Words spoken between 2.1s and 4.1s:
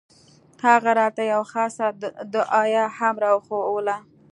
دعايه هم راوښووله.